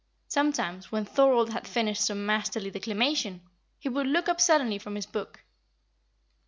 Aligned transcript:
Sometimes, 0.29 0.91
when 0.91 1.05
Thorold 1.05 1.51
had 1.51 1.67
finished 1.67 2.03
some 2.03 2.25
masterly 2.25 2.71
declamation, 2.71 3.43
he 3.77 3.87
would 3.87 4.07
look 4.07 4.27
up 4.27 4.41
suddenly 4.41 4.79
from 4.79 4.95
his 4.95 5.05
book. 5.05 5.43